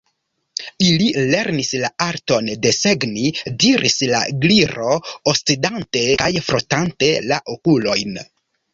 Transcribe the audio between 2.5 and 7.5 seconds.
desegni," diris la Gliro, oscedante kaj frotante la